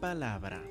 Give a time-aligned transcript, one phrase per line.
[0.00, 0.62] palabra.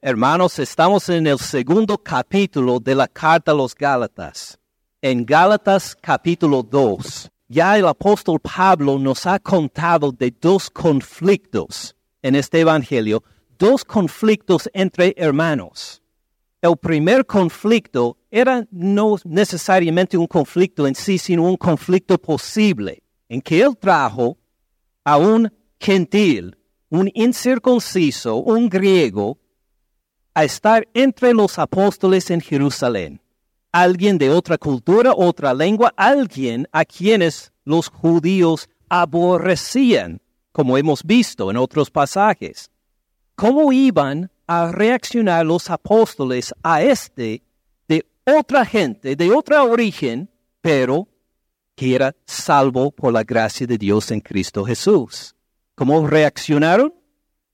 [0.00, 4.58] Hermanos, estamos en el segundo capítulo de la carta a los Gálatas.
[5.02, 12.36] En Gálatas capítulo 2, ya el apóstol Pablo nos ha contado de dos conflictos en
[12.36, 13.22] este Evangelio,
[13.58, 16.00] dos conflictos entre hermanos.
[16.62, 23.40] El primer conflicto era no necesariamente un conflicto en sí, sino un conflicto posible, en
[23.40, 24.38] que él trajo
[25.04, 26.56] a un gentil,
[26.88, 29.38] un incircunciso, un griego,
[30.34, 33.20] a estar entre los apóstoles en Jerusalén.
[33.72, 40.20] Alguien de otra cultura, otra lengua, alguien a quienes los judíos aborrecían,
[40.52, 42.70] como hemos visto en otros pasajes.
[43.34, 47.42] ¿Cómo iban a reaccionar los apóstoles a este
[48.30, 51.08] otra gente, de otra origen, pero
[51.74, 55.34] que era salvo por la gracia de Dios en Cristo Jesús?
[55.74, 56.94] ¿Cómo reaccionaron?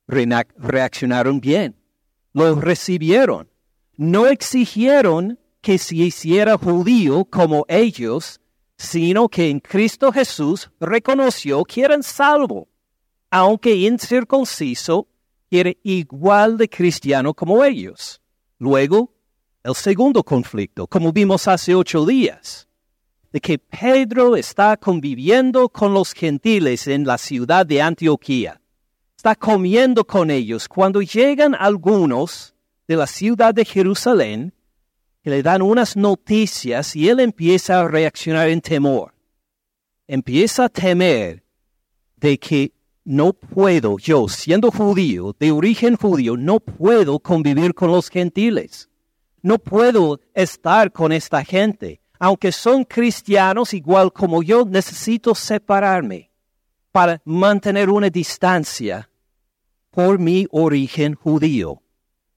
[0.09, 1.77] reaccionaron bien
[2.37, 3.49] lo recibieron.
[3.97, 8.43] No exigieron que se hiciera judío como ellos,
[8.77, 12.67] sino que en Cristo Jesús reconoció que eran salvos,
[13.31, 15.09] aunque incircunciso,
[15.51, 18.21] era igual de cristiano como ellos.
[18.59, 19.15] Luego,
[19.67, 22.69] el segundo conflicto, como vimos hace ocho días,
[23.33, 28.61] de que Pedro está conviviendo con los gentiles en la ciudad de Antioquía
[29.27, 30.69] está comiendo con ellos.
[30.69, 32.55] Cuando llegan algunos
[32.87, 34.55] de la ciudad de Jerusalén,
[35.25, 39.15] que le dan unas noticias y él empieza a reaccionar en temor.
[40.07, 41.43] Empieza a temer
[42.17, 42.73] de que
[43.05, 48.89] no puedo, yo siendo judío, de origen judío, no puedo convivir con los gentiles.
[49.43, 52.01] No puedo estar con esta gente.
[52.19, 56.31] Aunque son cristianos igual como yo, necesito separarme
[56.91, 59.11] para mantener una distancia
[59.91, 61.83] por mi origen judío.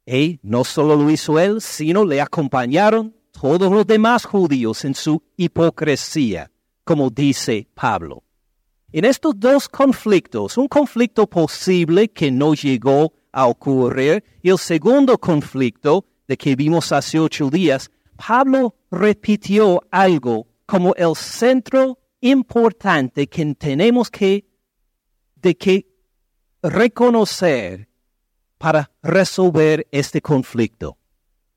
[0.06, 5.22] Y no solo lo hizo él, sino le acompañaron todos los demás judíos en su
[5.38, 6.52] hipocresía,
[6.84, 8.24] como dice Pablo.
[8.92, 15.18] En estos dos conflictos, un conflicto posible que no llegó a ocurrir y el segundo
[15.18, 23.56] conflicto de que vimos hace ocho días, Pablo repitió algo como el centro importante que
[23.56, 24.46] tenemos que
[25.38, 25.88] de que
[26.62, 27.90] reconocer
[28.60, 31.00] para resolver este conflicto.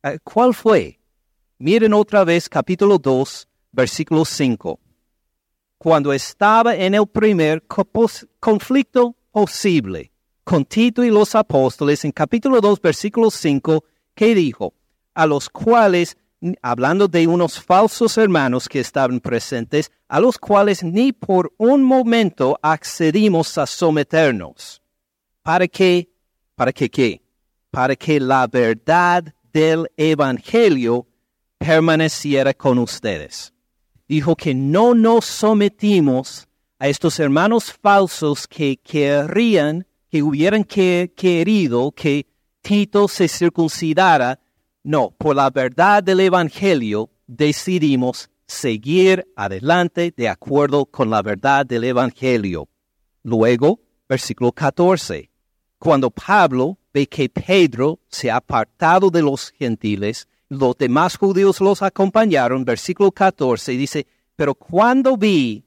[0.03, 0.99] Eh, ¿Cuál fue?
[1.59, 4.81] Miren otra vez capítulo 2, versículo 5.
[5.77, 7.63] Cuando estaba en el primer
[8.41, 10.13] conflicto posible
[10.45, 13.85] con Tito y los apóstoles, en capítulo 2, versículo 5,
[14.15, 14.75] ¿qué dijo?
[15.15, 16.17] A los cuales
[16.61, 22.59] hablando de unos falsos hermanos que estaban presentes, a los cuales ni por un momento
[22.63, 24.83] accedimos a someternos.
[25.43, 26.11] ¿Para qué?
[26.55, 27.23] ¿Para qué qué?
[27.71, 31.07] Para que la verdad del Evangelio
[31.59, 33.53] permaneciera con ustedes.
[34.09, 36.49] Dijo que no nos sometimos
[36.79, 42.27] a estos hermanos falsos que querrían, que hubieran querido que
[42.63, 44.39] Tito se circuncidara
[44.85, 51.85] no, por la verdad del Evangelio decidimos seguir adelante de acuerdo con la verdad del
[51.85, 52.69] Evangelio.
[53.23, 55.31] Luego, versículo 14.
[55.79, 61.81] Cuando Pablo ve que Pedro se ha apartado de los gentiles, los demás judíos los
[61.81, 65.65] acompañaron, versículo 14 dice, pero cuando vi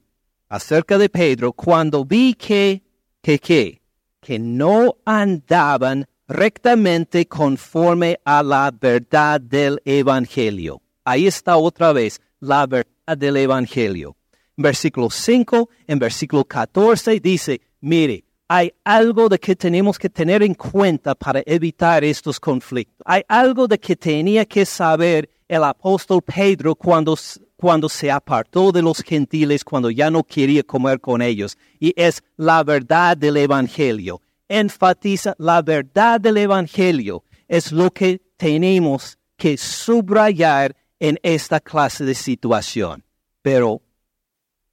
[0.48, 2.82] acerca de Pedro, cuando vi que,
[3.22, 3.80] que, que,
[4.20, 10.82] que no andaban rectamente conforme a la verdad del Evangelio.
[11.04, 14.16] Ahí está otra vez la verdad del Evangelio.
[14.56, 20.54] Versículo 5, en versículo 14 dice, mire, hay algo de que tenemos que tener en
[20.54, 23.02] cuenta para evitar estos conflictos.
[23.04, 27.16] Hay algo de que tenía que saber el apóstol Pedro cuando,
[27.56, 32.22] cuando se apartó de los gentiles, cuando ya no quería comer con ellos, y es
[32.36, 37.24] la verdad del Evangelio enfatiza la verdad del Evangelio.
[37.48, 43.04] Es lo que tenemos que subrayar en esta clase de situación.
[43.42, 43.82] Pero,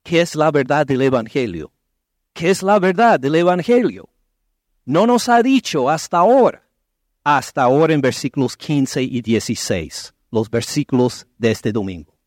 [0.03, 1.71] ¿qué es la verdad del Evangelio?
[2.33, 4.09] ¿Qué es la verdad del Evangelio?
[4.85, 6.67] No nos ha dicho hasta ahora,
[7.23, 12.17] hasta ahora en versículos 15 y 16, los versículos de este domingo.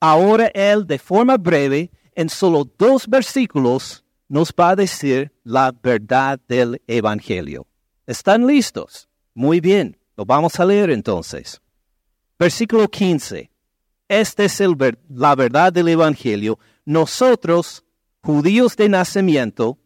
[0.00, 6.40] Ahora Él, de forma breve, en solo dos versículos, nos va a decir la verdad
[6.48, 7.66] del Evangelio.
[8.06, 9.08] ¿Están listos?
[9.34, 11.60] Muy bien, lo vamos a leer entonces.
[12.38, 13.50] Versículo 15.
[14.08, 16.58] esta es el ver- la verdad del Evangelio.
[16.84, 17.84] Nosotros,
[18.22, 19.78] judíos de nacimiento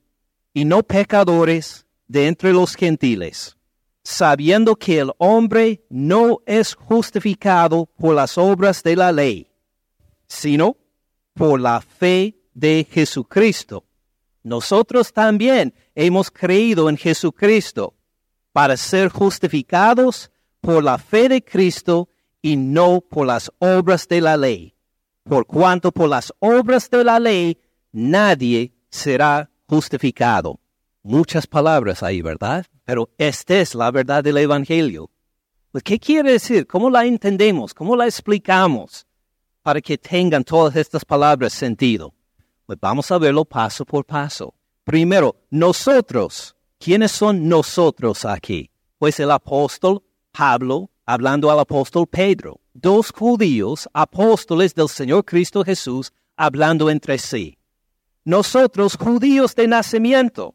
[0.52, 3.56] y no pecadores de entre los gentiles,
[4.02, 9.48] sabiendo que el hombre no es justificado por las obras de la ley,
[10.26, 10.76] sino
[11.34, 13.84] por la fe de Jesucristo.
[14.42, 17.94] Nosotros también hemos creído en Jesucristo
[18.52, 22.08] para ser justificados por la fe de Cristo
[22.42, 24.74] y no por las obras de la ley.
[25.24, 27.58] Por cuanto por las obras de la ley
[27.92, 30.58] nadie será justificado.
[31.02, 32.66] Muchas palabras ahí, ¿verdad?
[32.84, 35.10] Pero esta es la verdad del Evangelio.
[35.70, 36.66] Pues, ¿Qué quiere decir?
[36.66, 37.72] ¿Cómo la entendemos?
[37.72, 39.06] ¿Cómo la explicamos?
[39.62, 42.12] Para que tengan todas estas palabras sentido.
[42.70, 44.54] Pues vamos a verlo paso por paso.
[44.84, 46.54] Primero, nosotros.
[46.78, 48.70] ¿Quiénes son nosotros aquí?
[48.96, 52.60] Pues el apóstol Pablo hablando al apóstol Pedro.
[52.72, 57.58] Dos judíos, apóstoles del Señor Cristo Jesús, hablando entre sí.
[58.24, 60.54] Nosotros, judíos de nacimiento,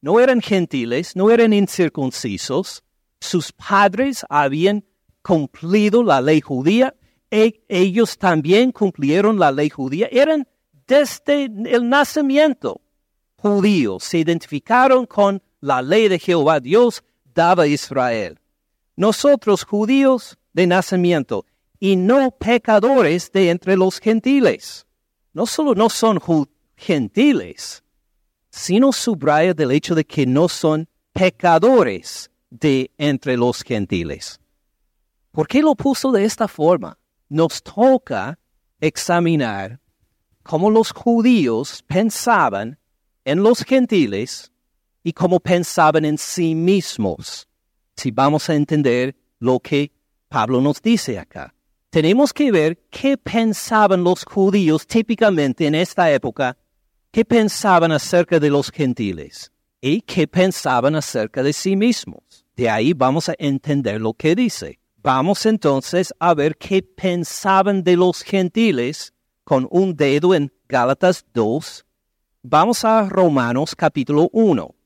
[0.00, 2.82] no eran gentiles, no eran incircuncisos.
[3.20, 4.82] Sus padres habían
[5.20, 6.94] cumplido la ley judía.
[7.30, 10.08] e- ellos también cumplieron la ley judía.
[10.10, 10.48] Eran
[10.90, 12.80] desde el nacimiento
[13.36, 14.02] judíos.
[14.02, 18.40] Se identificaron con la ley de Jehová Dios daba a Israel.
[18.96, 21.46] Nosotros, judíos de nacimiento
[21.78, 24.84] y no pecadores de entre los gentiles.
[25.32, 26.18] No solo no son
[26.76, 27.84] gentiles,
[28.50, 34.40] sino subraya del hecho de que no son pecadores de entre los gentiles.
[35.30, 36.98] ¿Por qué lo puso de esta forma?
[37.28, 38.40] Nos toca
[38.80, 39.80] examinar
[40.42, 42.78] cómo los judíos pensaban
[43.24, 44.50] en los gentiles
[45.02, 47.48] y cómo pensaban en sí mismos.
[47.96, 49.92] Si vamos a entender lo que
[50.28, 51.54] Pablo nos dice acá,
[51.90, 56.56] tenemos que ver qué pensaban los judíos típicamente en esta época,
[57.10, 59.50] qué pensaban acerca de los gentiles
[59.80, 62.46] y qué pensaban acerca de sí mismos.
[62.54, 64.78] De ahí vamos a entender lo que dice.
[65.02, 69.14] Vamos entonces a ver qué pensaban de los gentiles
[69.50, 71.84] con un dedo en Gálatas 2.
[72.40, 74.76] Vamos a Romanos capítulo 1.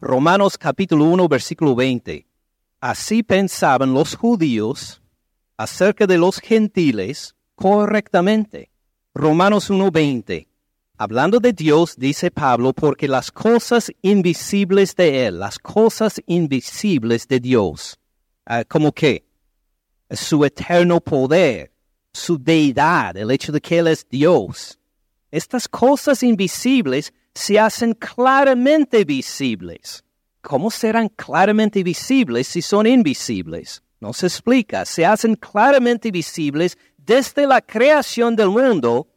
[0.00, 2.26] Romanos capítulo 1 versículo 20.
[2.80, 5.00] Así pensaban los judíos
[5.56, 8.72] acerca de los gentiles correctamente.
[9.14, 10.48] Romanos 1:20.
[10.98, 17.38] Hablando de Dios, dice Pablo, porque las cosas invisibles de Él, las cosas invisibles de
[17.38, 18.00] Dios,
[18.44, 19.24] ah, como que
[20.10, 21.69] su eterno poder,
[22.12, 24.78] su deidad, el hecho de que Él es Dios,
[25.30, 30.04] estas cosas invisibles se hacen claramente visibles.
[30.40, 33.82] ¿Cómo serán claramente visibles si son invisibles?
[34.00, 34.84] No se explica.
[34.84, 39.08] Se hacen claramente visibles desde la creación del mundo,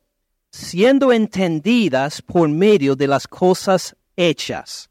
[0.52, 4.90] siendo entendidas por medio de las cosas hechas.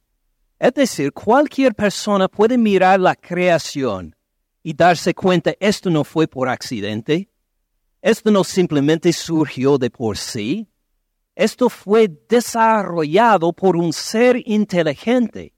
[0.59, 4.17] Es decir, cualquier persona puede mirar la creación
[4.63, 7.29] y darse cuenta, esto no fue por accidente,
[8.03, 10.69] esto no simplemente surgió de por sí,
[11.35, 15.55] esto fue desarrollado por un ser inteligente.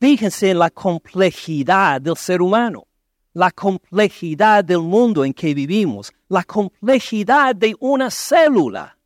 [0.00, 2.88] Fíjense en la complejidad del ser humano,
[3.34, 8.98] la complejidad del mundo en que vivimos, la complejidad de una célula.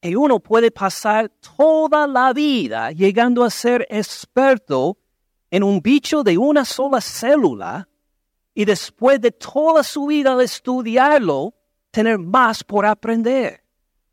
[0.00, 4.98] Y uno puede pasar toda la vida llegando a ser experto
[5.50, 7.88] en un bicho de una sola célula
[8.54, 11.54] y después de toda su vida al estudiarlo,
[11.92, 13.62] tener más por aprender.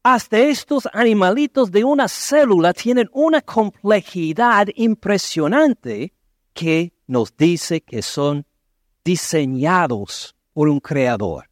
[0.03, 6.13] Hasta estos animalitos de una célula tienen una complejidad impresionante
[6.53, 8.45] que nos dice que son
[9.03, 11.49] diseñados por un creador.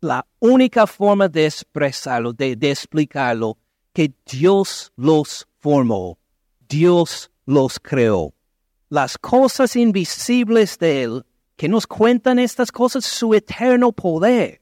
[0.00, 3.56] La única forma de expresarlo, de, de explicarlo,
[3.92, 6.18] que Dios los formó,
[6.68, 8.34] Dios los creó.
[8.88, 11.24] Las cosas invisibles de Él,
[11.56, 14.61] que nos cuentan estas cosas, su eterno poder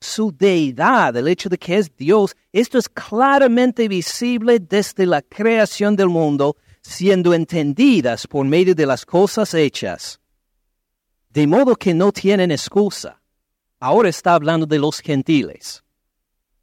[0.00, 5.96] su deidad, el hecho de que es Dios, esto es claramente visible desde la creación
[5.96, 10.20] del mundo, siendo entendidas por medio de las cosas hechas.
[11.30, 13.20] De modo que no tienen excusa.
[13.78, 15.82] Ahora está hablando de los gentiles.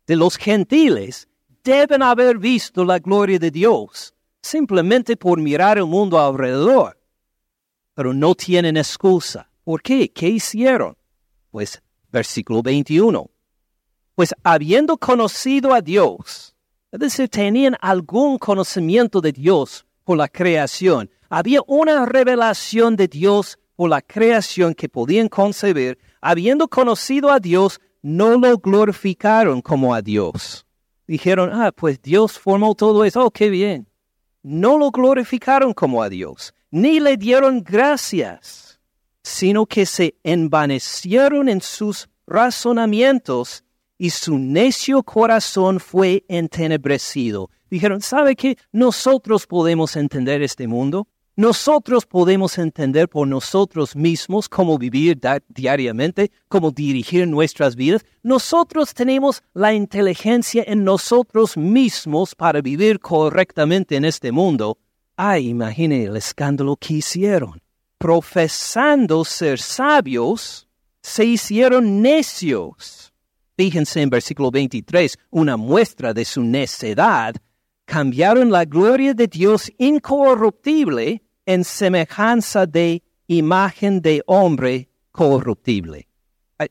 [0.07, 1.27] De los gentiles
[1.63, 4.13] deben haber visto la gloria de Dios
[4.43, 6.99] simplemente por mirar el mundo alrededor.
[7.95, 9.49] Pero no tienen excusa.
[9.63, 10.11] ¿Por qué?
[10.11, 10.97] ¿Qué hicieron?
[11.49, 11.81] Pues
[12.13, 13.29] versículo 21.
[14.15, 16.55] Pues habiendo conocido a Dios,
[16.91, 23.57] es decir, tenían algún conocimiento de Dios por la creación, había una revelación de Dios
[23.75, 30.01] por la creación que podían concebir, habiendo conocido a Dios, no lo glorificaron como a
[30.01, 30.67] Dios.
[31.07, 33.87] Dijeron, ah, pues Dios formó todo eso, oh, qué bien.
[34.43, 38.72] No lo glorificaron como a Dios, ni le dieron gracias,
[39.23, 43.63] sino que se envanecieron en sus razonamientos
[43.97, 47.49] y su necio corazón fue entenebrecido.
[47.69, 48.57] Dijeron, ¿sabe qué?
[48.71, 51.07] Nosotros podemos entender este mundo.
[51.35, 58.05] Nosotros podemos entender por nosotros mismos cómo vivir diariamente, cómo dirigir nuestras vidas.
[58.21, 64.77] Nosotros tenemos la inteligencia en nosotros mismos para vivir correctamente en este mundo.
[65.15, 67.62] Ay, imagine el escándalo que hicieron.
[68.03, 70.67] Profesando ser sabios,
[71.01, 73.13] se hicieron necios.
[73.55, 77.33] Fíjense en versículo 23, una muestra de su necedad
[77.85, 86.09] cambiaron la gloria de Dios incorruptible en semejanza de imagen de hombre corruptible.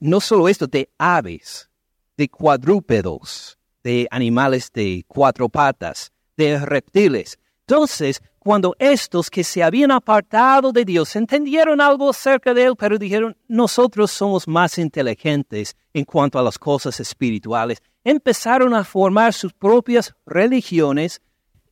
[0.01, 1.71] No solo esto, de aves,
[2.19, 7.39] de cuadrúpedos, de animales de cuatro patas, de reptiles.
[7.61, 12.99] Entonces, cuando estos que se habían apartado de Dios entendieron algo acerca de Él, pero
[12.99, 19.53] dijeron, nosotros somos más inteligentes en cuanto a las cosas espirituales, empezaron a formar sus
[19.53, 21.23] propias religiones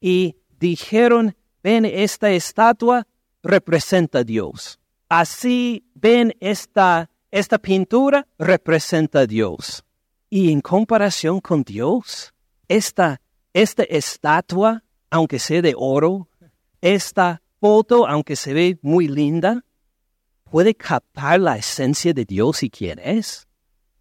[0.00, 3.04] y dijeron, ven, esta estatua
[3.42, 4.78] representa a Dios.
[5.08, 9.82] Así, ven, esta, esta pintura representa a Dios.
[10.28, 12.32] Y en comparación con Dios,
[12.68, 13.20] esta,
[13.52, 16.28] esta estatua, aunque sea de oro,
[16.80, 19.64] esta foto, aunque se ve muy linda,
[20.50, 23.46] puede captar la esencia de Dios y quién es.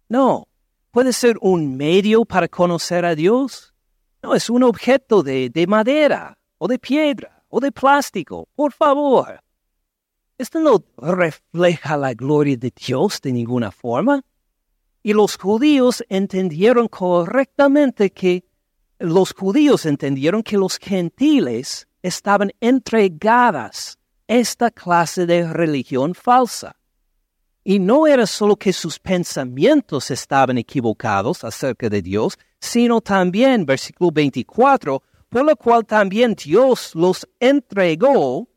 [0.08, 0.48] No,
[0.90, 3.74] puede ser un medio para conocer a Dios.
[4.22, 8.48] No, es un objeto de, de madera o de piedra o de plástico.
[8.54, 9.42] Por favor.
[10.38, 14.24] Esto no refleja la gloria de Dios de ninguna forma.
[15.02, 18.44] Y los judíos entendieron correctamente que
[18.98, 26.76] los judíos entendieron que los gentiles estaban entregadas esta clase de religión falsa.
[27.64, 34.10] Y no era solo que sus pensamientos estaban equivocados acerca de Dios, sino también, versículo
[34.10, 38.48] 24, por lo cual también Dios los entregó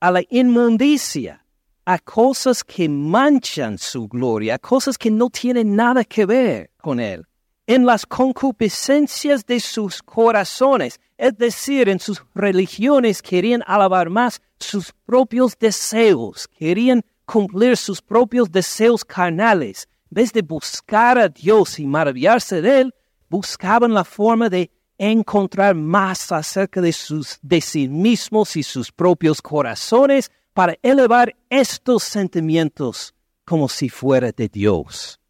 [0.00, 1.44] a la inmundicia,
[1.84, 6.98] a cosas que manchan su gloria, a cosas que no tienen nada que ver con
[7.00, 7.26] Él,
[7.66, 14.90] en las concupiscencias de sus corazones, es decir, en sus religiones querían alabar más sus
[15.04, 19.86] propios deseos, querían cumplir sus propios deseos carnales.
[20.10, 22.94] En vez de buscar a Dios y maravillarse de Él,
[23.28, 29.42] buscaban la forma de encontrar más acerca de, sus, de sí mismos y sus propios
[29.42, 35.20] corazones para elevar estos sentimientos como si fuera de Dios.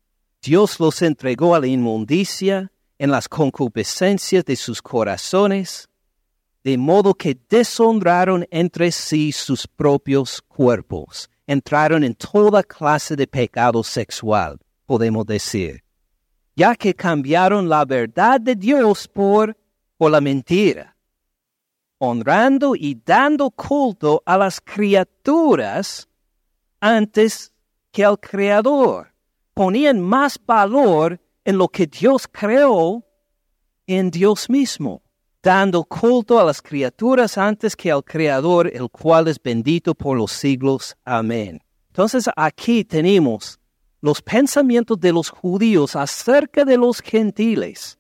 [0.41, 2.71] Dios los entregó a la inmundicia
[3.01, 5.89] en las concupiscencias de sus corazones,
[6.63, 13.83] de modo que deshonraron entre sí sus propios cuerpos, entraron en toda clase de pecado
[13.83, 15.83] sexual, podemos decir,
[16.55, 19.57] ya que cambiaron la verdad de Dios por
[19.97, 20.95] por la mentira,
[21.97, 26.07] honrando y dando culto a las criaturas
[26.81, 27.51] antes
[27.93, 29.15] que al Creador.
[29.55, 33.05] Ponían más valor en lo que Dios creó
[33.87, 35.03] en Dios mismo,
[35.43, 40.33] dando culto a las criaturas antes que al Creador, el cual es bendito por los
[40.33, 40.97] siglos.
[41.05, 41.61] Amén.
[41.89, 43.59] Entonces aquí tenemos
[44.01, 47.99] los pensamientos de los judíos acerca de los gentiles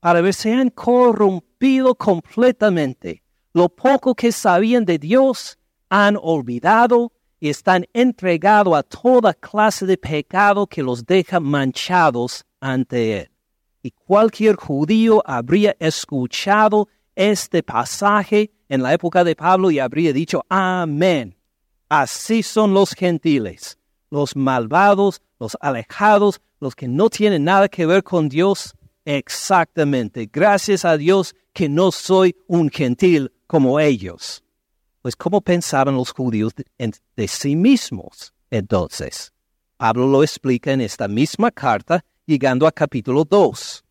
[0.00, 3.22] para ver se han corrompido completamente.
[3.54, 5.58] Lo poco que sabían de Dios
[5.88, 13.18] han olvidado y están entregados a toda clase de pecado que los deja manchados ante
[13.20, 13.30] Él.
[13.82, 20.46] Y cualquier judío habría escuchado este pasaje en la época de Pablo y habría dicho,
[20.48, 21.36] amén.
[21.90, 23.76] Así son los gentiles,
[24.08, 30.28] los malvados, los alejados, los que no tienen nada que ver con Dios, Exactamente.
[30.32, 34.44] Gracias a Dios que no soy un gentil como ellos.
[35.02, 38.32] Pues ¿cómo pensaban los judíos de, sí mismos?
[38.50, 39.32] Entonces,
[39.76, 43.84] Pablo lo explica en esta misma carta, llegando a capítulo 2.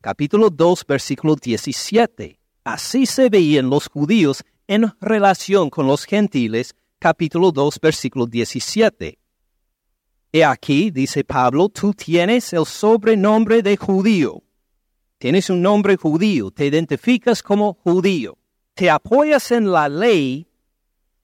[0.00, 2.38] Capítulo 2, versículo 17.
[2.64, 9.18] Así se veían los judíos en relación con los gentiles, capítulo 2, versículo 17.
[10.32, 14.42] He aquí, dice Pablo, tú tienes el sobrenombre de judío
[15.22, 18.36] Tienes un nombre judío, te identificas como judío,
[18.74, 20.48] te apoyas en la ley,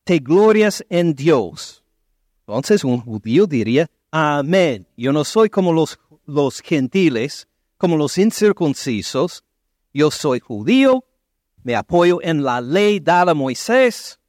[0.05, 1.83] te glorias en Dios.
[2.47, 4.87] Entonces un judío diría, amén.
[4.97, 5.99] Yo no soy como los,
[6.29, 9.45] los gentiles como los incircuncisos.
[9.93, 11.05] Yo soy judío,
[11.65, 14.21] me apoyo en la ley dada a Moisés,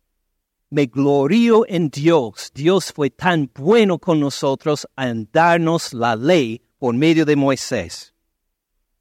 [0.69, 2.51] me glorío en Dios.
[2.53, 8.13] Dios fue tan bueno con nosotros en darnos la ley por medio de Moisés.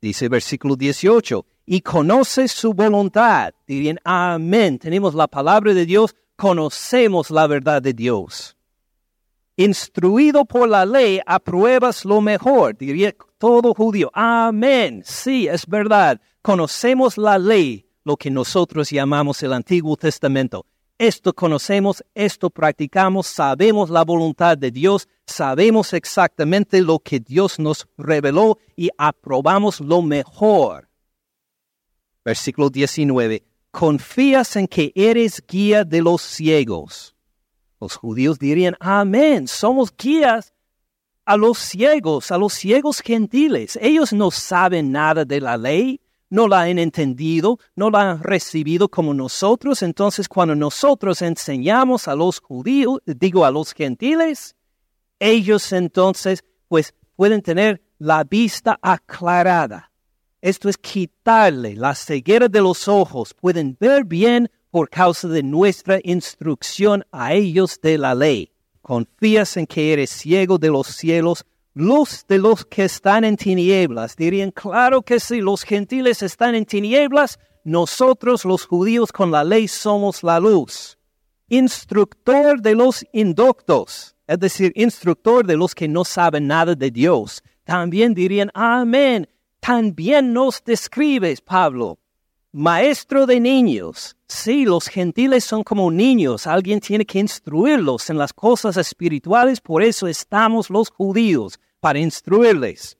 [0.00, 3.52] Dice versículo 18, y conoce su voluntad.
[3.66, 4.78] Dirían, amén.
[4.78, 8.57] Tenemos la palabra de Dios, conocemos la verdad de Dios.
[9.60, 12.78] Instruido por la ley, apruebas lo mejor.
[12.78, 15.02] Diría todo judío, amén.
[15.04, 16.20] Sí, es verdad.
[16.42, 20.64] Conocemos la ley, lo que nosotros llamamos el Antiguo Testamento.
[20.96, 27.88] Esto conocemos, esto practicamos, sabemos la voluntad de Dios, sabemos exactamente lo que Dios nos
[27.96, 30.88] reveló y aprobamos lo mejor.
[32.24, 33.42] Versículo 19.
[33.72, 37.17] Confías en que eres guía de los ciegos.
[37.80, 40.52] Los judíos dirían, amén, somos guías
[41.24, 43.78] a los ciegos, a los ciegos gentiles.
[43.80, 48.88] Ellos no saben nada de la ley, no la han entendido, no la han recibido
[48.88, 49.82] como nosotros.
[49.82, 54.56] Entonces, cuando nosotros enseñamos a los judíos, digo a los gentiles,
[55.18, 59.90] ellos entonces pues pueden tener la vista aclarada.
[60.40, 65.98] Esto es quitarle la ceguera de los ojos, pueden ver bien por causa de nuestra
[66.04, 68.52] instrucción a ellos de la ley.
[68.80, 71.44] Confías en que eres ciego de los cielos,
[71.74, 74.14] luz de los que están en tinieblas.
[74.14, 79.66] Dirían, claro que sí, los gentiles están en tinieblas, nosotros los judíos con la ley
[79.66, 80.96] somos la luz.
[81.48, 87.42] Instructor de los indoctos, es decir, instructor de los que no saben nada de Dios.
[87.64, 91.98] También dirían, amén, también nos describes, Pablo.
[92.52, 94.16] Maestro de niños.
[94.26, 96.46] Sí, los gentiles son como niños.
[96.46, 99.60] Alguien tiene que instruirlos en las cosas espirituales.
[99.60, 102.96] Por eso estamos los judíos, para instruirles.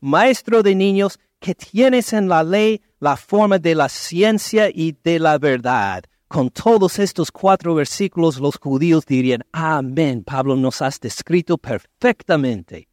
[0.00, 5.20] Maestro de niños, que tienes en la ley la forma de la ciencia y de
[5.20, 6.02] la verdad.
[6.26, 12.88] Con todos estos cuatro versículos los judíos dirían, amén, Pablo nos has descrito perfectamente.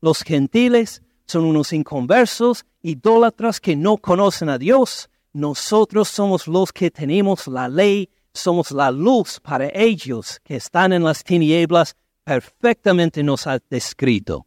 [0.00, 5.08] Los gentiles son unos inconversos, idólatras que no conocen a Dios.
[5.32, 11.04] Nosotros somos los que tenemos la ley, somos la luz para ellos que están en
[11.04, 14.46] las tinieblas, perfectamente nos ha descrito.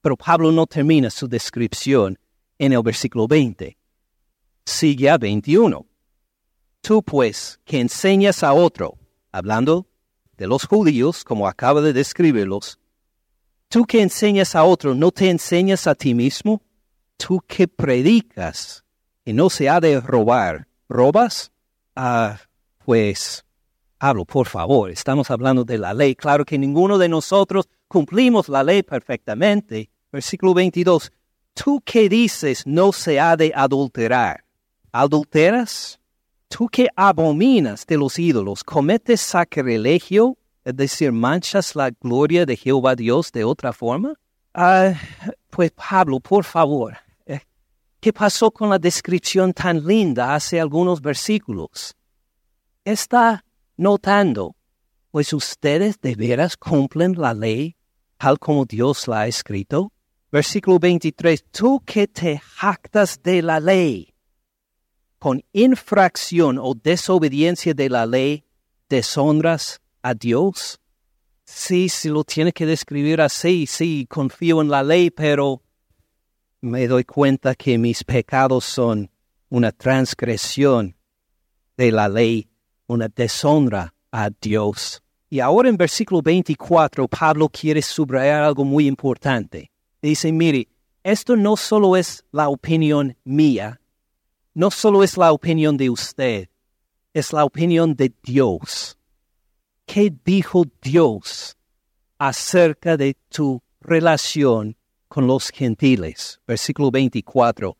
[0.00, 2.18] Pero Pablo no termina su descripción
[2.58, 3.76] en el versículo 20.
[4.64, 5.84] Sigue a 21.
[6.80, 8.98] Tú pues, que enseñas a otro,
[9.32, 9.86] hablando
[10.36, 12.78] de los judíos, como acaba de describirlos,
[13.68, 16.62] tú que enseñas a otro, ¿no te enseñas a ti mismo?
[17.16, 18.83] Tú que predicas
[19.24, 21.50] y no se ha de robar, ¿robas?
[21.96, 22.38] Ah,
[22.84, 23.44] pues,
[23.98, 26.14] hablo, por favor, estamos hablando de la ley.
[26.14, 29.90] Claro que ninguno de nosotros cumplimos la ley perfectamente.
[30.12, 31.10] Versículo 22.
[31.54, 34.44] Tú que dices no se ha de adulterar.
[34.92, 36.00] ¿Adulteras?
[36.48, 42.94] Tú que abominas de los ídolos, cometes sacrilegio, es decir, manchas la gloria de Jehová
[42.94, 44.14] Dios de otra forma?
[44.52, 44.92] Ah,
[45.50, 46.96] pues Pablo, por favor,
[48.04, 51.96] ¿qué pasó con la descripción tan linda hace algunos versículos?
[52.84, 53.42] Está
[53.78, 54.56] notando,
[55.10, 57.74] pues ustedes de veras cumplen la ley
[58.18, 59.90] tal como Dios la ha escrito.
[60.30, 64.12] Versículo 23, tú que te jactas de la ley,
[65.18, 68.44] con infracción o desobediencia de la ley,
[68.86, 70.78] deshonras a Dios?
[71.46, 75.63] Sí, sí lo tiene que describir así, sí, confío en la ley, pero
[76.64, 79.10] me doy cuenta que mis pecados son
[79.50, 80.96] una transgresión
[81.76, 82.48] de la ley,
[82.86, 85.02] una deshonra a Dios.
[85.28, 89.70] Y ahora en versículo 24, Pablo quiere subrayar algo muy importante.
[90.00, 90.68] Dice, mire,
[91.02, 93.80] esto no solo es la opinión mía,
[94.54, 96.48] no solo es la opinión de usted,
[97.12, 98.96] es la opinión de Dios.
[99.84, 101.58] ¿Qué dijo Dios
[102.18, 104.76] acerca de tu relación
[105.14, 106.40] con los gentiles?
[106.44, 107.76] Versículo 24.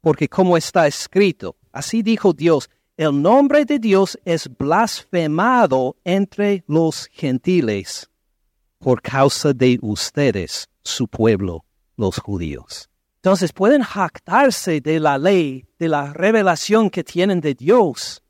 [0.00, 7.06] Porque como está escrito, así dijo Dios, el nombre de Dios es blasfemado entre los
[7.12, 8.08] gentiles
[8.78, 11.66] por causa de ustedes, su pueblo,
[11.98, 12.88] los judíos.
[13.16, 18.22] Entonces pueden jactarse de la ley, de la revelación que tienen de Dios.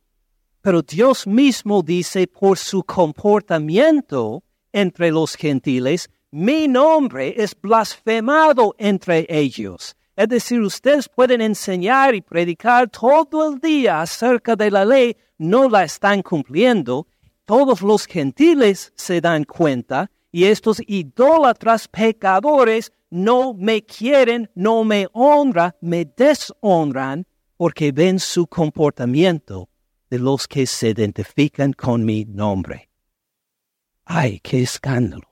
[0.60, 9.26] Pero Dios mismo dice, por su comportamiento entre los gentiles, mi nombre es blasfemado entre
[9.28, 9.96] ellos.
[10.14, 15.68] Es decir, ustedes pueden enseñar y predicar todo el día acerca de la ley, no
[15.68, 17.06] la están cumpliendo.
[17.44, 25.08] Todos los gentiles se dan cuenta y estos idólatras pecadores no me quieren, no me
[25.12, 29.68] honran, me deshonran porque ven su comportamiento
[30.08, 32.88] de los que se identifican con mi nombre.
[34.04, 35.29] ¡Ay, qué escándalo!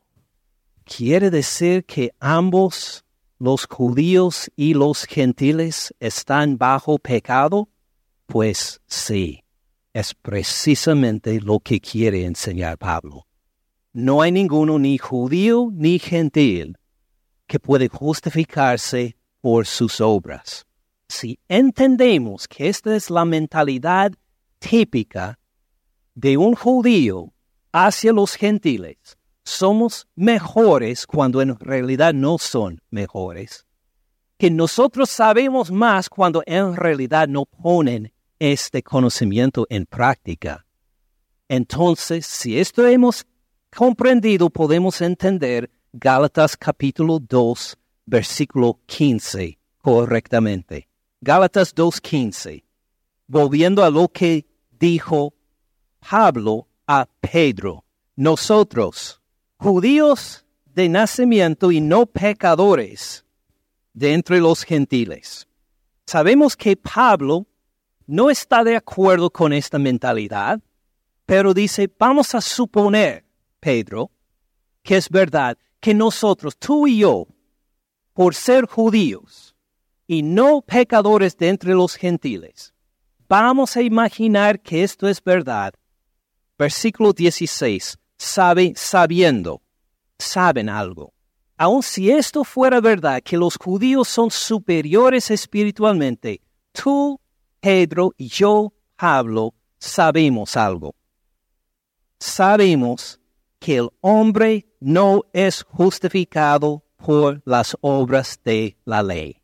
[0.96, 3.04] ¿Quiere decir que ambos,
[3.38, 7.68] los judíos y los gentiles, están bajo pecado?
[8.24, 9.44] Pues sí,
[9.92, 13.26] es precisamente lo que quiere enseñar Pablo.
[13.92, 16.78] No hay ninguno, ni judío ni gentil,
[17.46, 20.64] que puede justificarse por sus obras.
[21.06, 24.12] Si entendemos que esta es la mentalidad
[24.58, 25.38] típica
[26.14, 27.34] de un judío
[27.72, 29.17] hacia los gentiles,
[29.48, 33.66] somos mejores cuando en realidad no son mejores.
[34.36, 40.64] Que nosotros sabemos más cuando en realidad no ponen este conocimiento en práctica.
[41.48, 43.26] Entonces, si esto hemos
[43.74, 50.88] comprendido, podemos entender Gálatas capítulo 2, versículo 15 correctamente.
[51.20, 52.62] Gálatas 2.15.
[53.26, 54.46] Volviendo a lo que
[54.78, 55.34] dijo
[55.98, 57.84] Pablo a Pedro,
[58.14, 59.20] nosotros,
[59.58, 63.24] judíos de nacimiento y no pecadores
[63.92, 65.48] de entre los gentiles.
[66.06, 67.46] Sabemos que Pablo
[68.06, 70.60] no está de acuerdo con esta mentalidad,
[71.26, 73.24] pero dice, vamos a suponer,
[73.60, 74.10] Pedro,
[74.82, 77.26] que es verdad que nosotros, tú y yo,
[78.14, 79.54] por ser judíos
[80.06, 82.72] y no pecadores de entre los gentiles,
[83.28, 85.74] vamos a imaginar que esto es verdad.
[86.56, 89.62] Versículo 16, sabe, sabiendo,
[90.18, 91.14] saben algo.
[91.56, 96.40] Aun si esto fuera verdad, que los judíos son superiores espiritualmente,
[96.72, 97.20] tú,
[97.60, 100.94] Pedro y yo, Pablo, sabemos algo.
[102.20, 103.20] Sabemos
[103.58, 109.40] que el hombre no es justificado por las obras de la ley.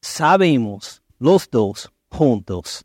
[0.00, 2.84] Sabemos los dos juntos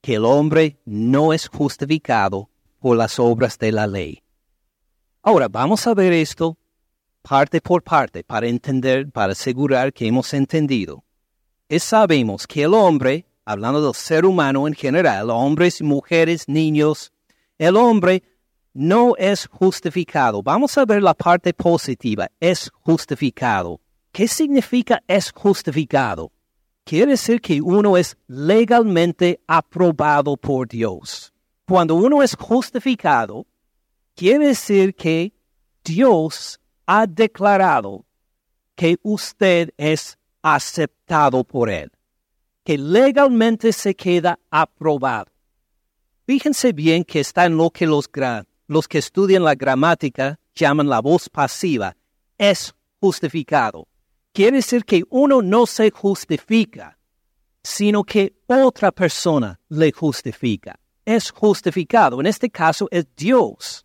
[0.00, 4.22] que el hombre no es justificado por las obras de la ley.
[5.28, 6.56] Ahora vamos a ver esto
[7.20, 11.04] parte por parte para entender, para asegurar que hemos entendido.
[11.68, 17.12] Es sabemos que el hombre, hablando del ser humano en general, hombres, mujeres, niños,
[17.58, 18.22] el hombre
[18.72, 20.42] no es justificado.
[20.42, 23.82] Vamos a ver la parte positiva, es justificado.
[24.10, 26.32] ¿Qué significa es justificado?
[26.84, 31.34] Quiere decir que uno es legalmente aprobado por Dios.
[31.66, 33.44] Cuando uno es justificado,
[34.18, 35.32] quiere decir que
[35.84, 38.04] Dios ha declarado
[38.74, 41.92] que usted es aceptado por Él,
[42.64, 45.30] que legalmente se queda aprobado.
[46.26, 48.10] Fíjense bien que está en lo que los,
[48.66, 51.96] los que estudian la gramática llaman la voz pasiva,
[52.36, 53.86] es justificado.
[54.32, 56.98] Quiere decir que uno no se justifica,
[57.62, 60.76] sino que otra persona le justifica.
[61.04, 62.18] Es justificado.
[62.18, 63.84] En este caso es Dios.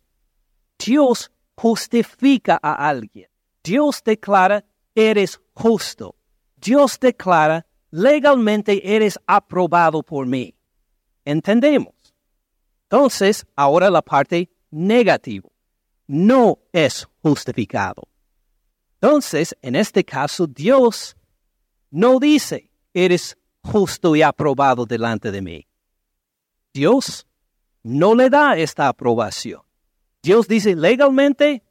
[0.78, 3.28] Dios justifica a alguien.
[3.62, 6.16] Dios declara, eres justo.
[6.56, 10.54] Dios declara, legalmente eres aprobado por mí.
[11.24, 11.94] ¿Entendemos?
[12.84, 15.52] Entonces, ahora la parte negativo.
[16.06, 18.02] No es justificado.
[19.00, 21.16] Entonces, en este caso, Dios
[21.90, 25.66] no dice, eres justo y aprobado delante de mí.
[26.72, 27.26] Dios
[27.82, 29.62] no le da esta aprobación.
[30.24, 31.62] Dios dice legalmente,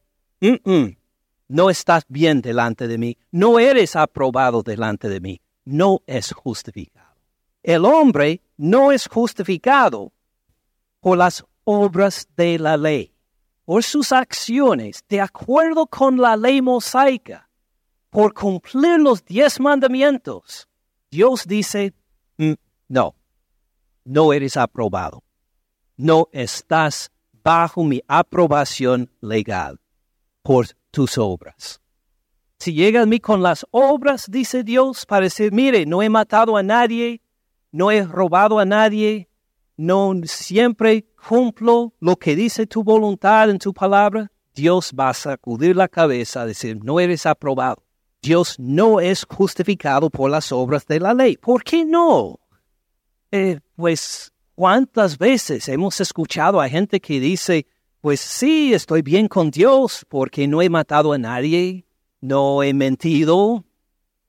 [1.48, 7.16] no estás bien delante de mí, no eres aprobado delante de mí, no es justificado.
[7.64, 10.14] El hombre no es justificado
[11.00, 13.16] por las obras de la ley,
[13.66, 17.50] por sus acciones de acuerdo con la ley mosaica,
[18.12, 20.68] por cumplir los diez mandamientos.
[21.10, 21.96] Dios dice,
[22.38, 22.54] mm,
[22.88, 23.16] no,
[24.04, 25.24] no eres aprobado,
[25.98, 27.10] no estás
[27.44, 29.80] bajo mi aprobación legal
[30.42, 31.82] por tus obras.
[32.60, 36.56] Si llega a mí con las obras, dice Dios, para decir, mire, no he matado
[36.56, 37.22] a nadie,
[37.72, 39.30] no he robado a nadie,
[39.76, 45.76] no siempre cumplo lo que dice tu voluntad en tu palabra, Dios va a sacudir
[45.76, 47.84] la cabeza, decir, no eres aprobado.
[48.22, 51.36] Dios no es justificado por las obras de la ley.
[51.36, 52.40] ¿Por qué no?
[53.32, 57.68] Eh, pues, ¿cuántas veces hemos escuchado a gente que dice,
[58.02, 61.86] pues sí, estoy bien con Dios porque no he matado a nadie,
[62.22, 63.64] no he mentido,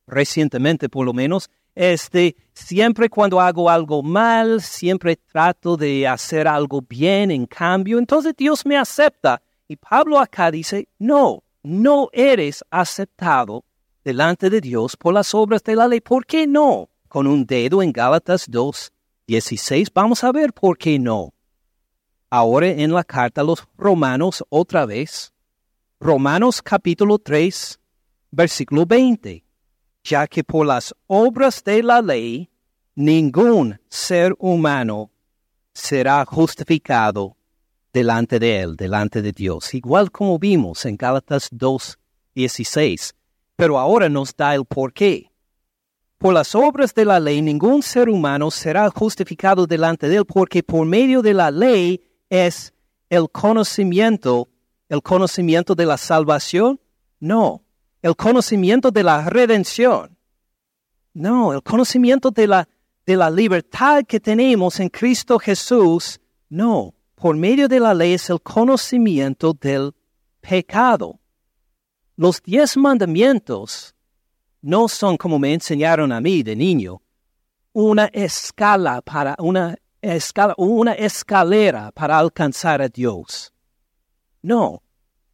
[0.06, 6.82] recientemente por lo menos, este, siempre cuando hago algo mal, siempre trato de hacer algo
[6.82, 9.42] bien en cambio, entonces Dios me acepta.
[9.66, 13.64] Y Pablo acá dice, no, no eres aceptado
[14.04, 16.00] delante de Dios por las obras de la ley.
[16.00, 16.90] ¿Por qué no?
[17.08, 18.92] Con un dedo en Gálatas 2,
[19.26, 21.32] 16, vamos a ver por qué no.
[22.28, 25.32] Ahora en la carta a los romanos otra vez.
[25.98, 27.80] Romanos capítulo 3,
[28.30, 29.44] versículo 20.
[30.02, 32.50] Ya que por las obras de la ley
[32.94, 35.10] ningún ser humano
[35.72, 37.37] será justificado
[37.92, 41.98] delante de Él, delante de Dios, igual como vimos en Gálatas 2,
[42.34, 43.14] 16.
[43.56, 45.30] Pero ahora nos da el porqué.
[46.18, 50.62] Por las obras de la ley ningún ser humano será justificado delante de Él, porque
[50.62, 52.00] por medio de la ley
[52.31, 52.72] es
[53.11, 54.48] el conocimiento,
[54.88, 56.81] el conocimiento de la salvación.
[57.20, 57.62] No,
[58.03, 60.16] el conocimiento de la redención.
[61.12, 62.68] No, el conocimiento de la,
[63.07, 66.20] de la libertad que tenemos en Cristo Jesús.
[66.48, 69.94] No, por medio de la ley es el conocimiento del
[70.40, 71.18] pecado.
[72.16, 73.93] Los diez mandamientos
[74.64, 77.03] no son como me enseñaron a mí de niño,
[77.74, 83.53] una escala para una escala, una escalera para alcanzar a Dios.
[84.40, 84.83] No,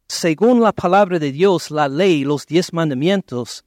[0.05, 3.63] según la palabra de Dios, la ley, los diez mandamientos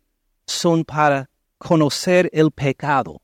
[0.47, 3.23] son para conocer el pecado.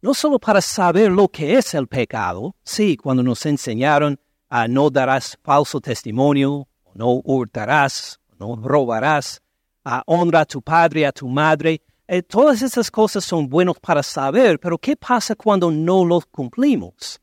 [0.00, 4.88] No solo para saber lo que es el pecado, sí, cuando nos enseñaron a no
[4.88, 9.41] darás falso testimonio, no hurtarás, no robarás,
[9.84, 14.02] a honra a tu padre, a tu madre, eh, todas esas cosas son buenas para
[14.02, 17.20] saber, pero ¿qué pasa cuando no los cumplimos?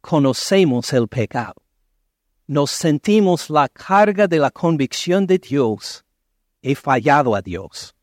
[0.00, 1.54] Conocemos el pecado.
[2.46, 6.04] Nos sentimos la carga de la convicción de Dios.
[6.62, 7.94] He fallado a Dios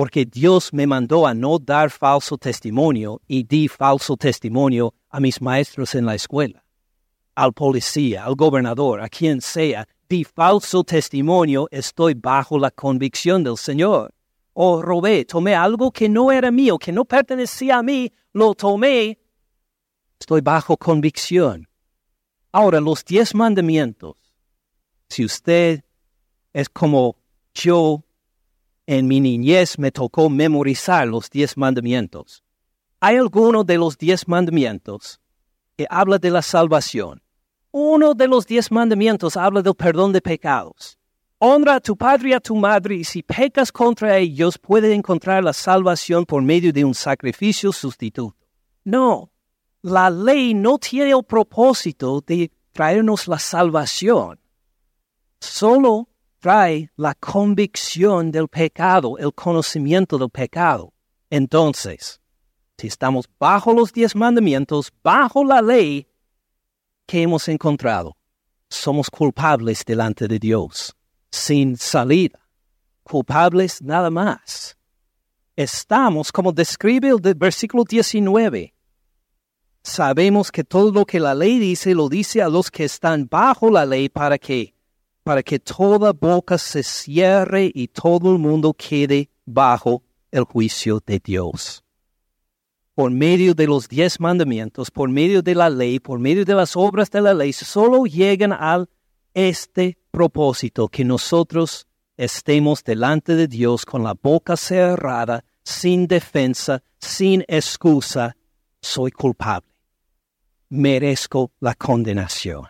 [0.00, 5.42] porque Dios me mandó a no dar falso testimonio y di falso testimonio a mis
[5.42, 6.64] maestros en la escuela,
[7.34, 13.56] al policía, al gobernador, a quien sea, di falso testimonio, estoy bajo la convicción del
[13.56, 14.12] Señor.
[14.52, 19.18] O robé, tomé algo que no era mío, que no pertenecía a mí, lo tomé,
[20.18, 21.68] estoy bajo convicción.
[22.50, 24.16] Ahora, los diez mandamientos,
[25.08, 25.84] si usted
[26.52, 27.16] es como
[27.54, 28.02] yo
[28.86, 32.42] en mi niñez me tocó memorizar los diez mandamientos.
[32.98, 35.20] Hay alguno de los diez mandamientos
[35.76, 37.22] que habla de la salvación.
[37.72, 40.98] Uno de los diez mandamientos habla del perdón de pecados.
[41.38, 45.44] Honra a tu padre y a tu madre y si pecas contra ellos puedes encontrar
[45.44, 48.36] la salvación por medio de un sacrificio sustituto.
[48.84, 49.30] No,
[49.82, 54.40] la ley no tiene el propósito de traernos la salvación.
[55.38, 56.08] Solo
[56.40, 60.92] trae la convicción del pecado, el conocimiento del pecado.
[61.30, 62.20] Entonces,
[62.76, 66.09] si estamos bajo los diez mandamientos, bajo la ley,
[67.10, 68.16] ¿qué hemos encontrado?
[68.68, 70.94] Somos culpables delante de Dios,
[71.28, 72.38] sin salida,
[73.02, 74.76] culpables nada más.
[75.56, 78.72] Estamos, como describe el versículo 19,
[79.82, 83.70] sabemos que todo lo que la ley dice lo dice a los que están bajo
[83.70, 84.72] la ley para que
[85.24, 91.18] para que toda boca se cierre y todo el mundo quede bajo el juicio de
[91.18, 91.82] Dios.
[93.00, 96.76] Por medio de los diez mandamientos, por medio de la ley, por medio de las
[96.76, 98.90] obras de la ley, solo llegan al
[99.32, 101.86] este propósito, que nosotros
[102.18, 108.36] estemos delante de Dios con la boca cerrada, sin defensa, sin excusa,
[108.82, 109.72] soy culpable.
[110.68, 112.66] Merezco la condenación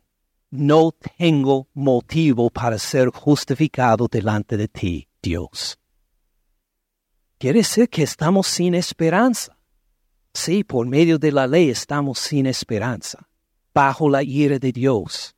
[0.51, 5.77] no tengo motivo para ser justificado delante de ti, Dios.
[7.37, 9.57] Quiere decir que estamos sin esperanza.
[10.33, 13.29] Sí, por medio de la ley estamos sin esperanza,
[13.75, 15.35] bajo la ira de Dios.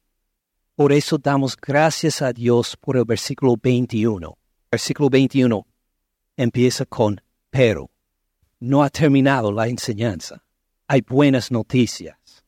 [0.75, 4.37] Por eso damos gracias a Dios por el versículo 21.
[4.71, 5.67] Versículo 21
[6.37, 7.91] empieza con pero.
[8.59, 10.43] No ha terminado la enseñanza.
[10.87, 12.43] Hay buenas noticias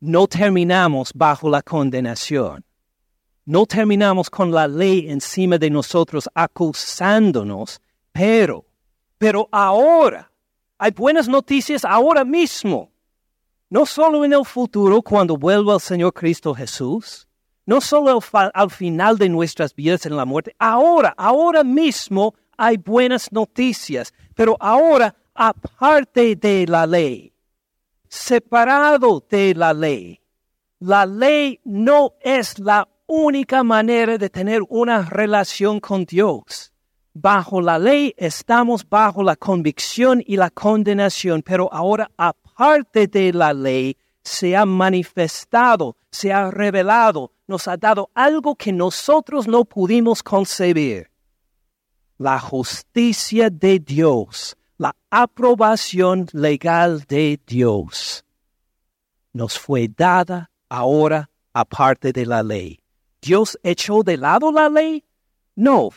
[0.00, 2.64] no terminamos bajo la condenación.
[3.44, 7.80] No terminamos con la ley encima de nosotros acusándonos,
[8.12, 8.64] pero,
[9.18, 10.29] pero ahora,
[10.80, 12.90] hay buenas noticias ahora mismo.
[13.68, 17.28] No solo en el futuro cuando vuelva el Señor Cristo Jesús,
[17.66, 23.30] no solo al final de nuestras vidas en la muerte, ahora, ahora mismo hay buenas
[23.30, 27.30] noticias, pero ahora aparte de la ley
[28.10, 30.20] separado de la ley.
[30.80, 36.72] La ley no es la única manera de tener una relación con Dios.
[37.12, 43.52] Bajo la ley estamos bajo la convicción y la condenación, pero ahora aparte de la
[43.52, 50.22] ley se ha manifestado, se ha revelado, nos ha dado algo que nosotros no pudimos
[50.22, 51.10] concebir.
[52.20, 58.26] la justicia de Dios, la aprobación legal de Dios,
[59.32, 62.78] nos fue dada ahora aparte de la ley.
[63.22, 65.02] ¿Dios echó de lado la ley?
[65.60, 65.90] No,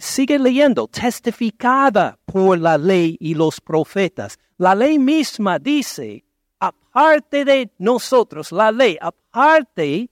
[0.00, 4.38] sigue leyendo, testificada por la ley y los profetas.
[4.56, 6.24] La ley misma dice,
[6.58, 10.08] aparte de nosotros, la ley, aparte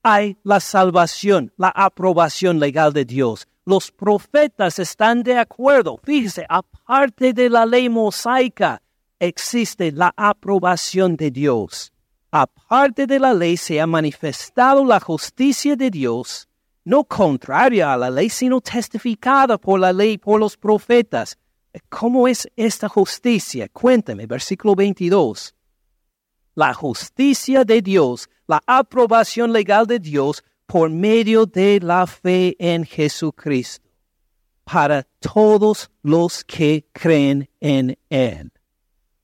[0.00, 3.48] hay la salvación, la aprobación legal de Dios.
[3.64, 5.98] Los profetas están de acuerdo.
[6.04, 8.80] Fíjese, aparte de la ley mosaica,
[9.18, 11.92] existe la aprobación de Dios.
[12.30, 16.48] Aparte de la ley se ha manifestado la justicia de Dios
[16.86, 21.36] no contraria a la ley, sino testificada por la ley, por los profetas.
[21.88, 23.68] ¿Cómo es esta justicia?
[23.68, 25.52] Cuéntame, versículo 22.
[26.54, 32.84] La justicia de Dios, la aprobación legal de Dios por medio de la fe en
[32.84, 33.84] Jesucristo,
[34.62, 38.52] para todos los que creen en Él.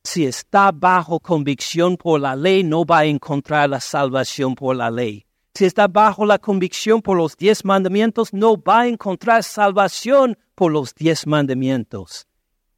[0.03, 4.91] Si está bajo convicción por la ley, no va a encontrar la salvación por la
[4.91, 10.39] ley si está bajo la convicción por los diez mandamientos, no va a encontrar salvación
[10.55, 12.27] por los diez mandamientos.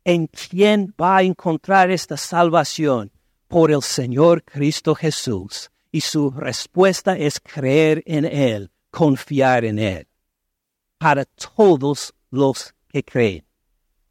[0.04, 3.12] ¿En quién va a encontrar esta salvación?
[3.48, 5.70] Por el Señor Cristo Jesús.
[5.92, 10.08] Y su respuesta es creer en Él, confiar en Él.
[10.98, 13.44] Para todos los que creen.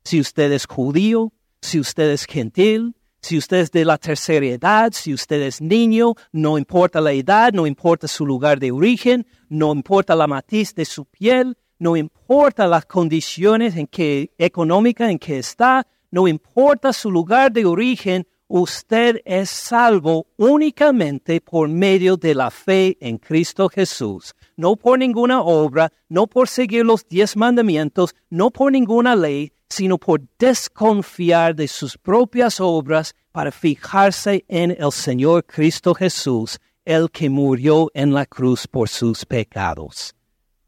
[0.05, 4.91] Si usted es judío, si usted es gentil, si usted es de la tercera edad,
[4.93, 9.71] si usted es niño, no importa la edad, no importa su lugar de origen, no
[9.71, 15.39] importa la matiz de su piel, no importa las condiciones en que, económicas en que
[15.39, 22.51] está, no importa su lugar de origen, usted es salvo únicamente por medio de la
[22.51, 28.51] fe en Cristo Jesús, no por ninguna obra, no por seguir los diez mandamientos, no
[28.51, 35.45] por ninguna ley, sino por desconfiar de sus propias obras para fijarse en el Señor
[35.45, 40.13] Cristo Jesús, el que murió en la cruz por sus pecados.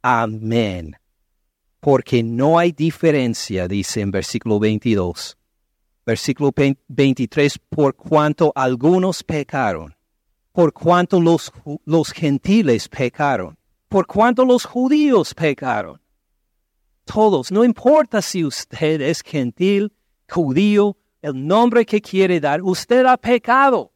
[0.01, 0.95] Amén.
[1.81, 5.37] Porque no hay diferencia, dice en versículo 22.
[6.05, 6.51] Versículo
[6.87, 9.95] 23, por cuanto algunos pecaron,
[10.51, 11.51] por cuanto los,
[11.85, 13.57] los gentiles pecaron,
[13.89, 15.99] por cuanto los judíos pecaron
[17.05, 19.93] todos, no importa si usted es gentil,
[20.29, 23.91] judío, el nombre que quiere dar, usted ha pecado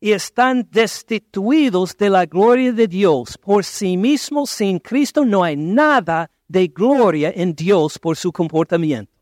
[0.00, 3.38] y están destituidos de la gloria de Dios.
[3.38, 9.13] Por sí mismo, sin Cristo, no hay nada de gloria en Dios por su comportamiento.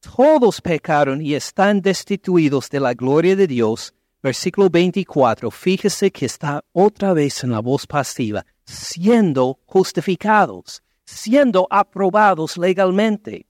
[0.00, 3.94] Todos pecaron y están destituidos de la gloria de Dios.
[4.22, 12.56] Versículo 24, fíjese que está otra vez en la voz pasiva, siendo justificados siendo aprobados
[12.56, 13.46] legalmente,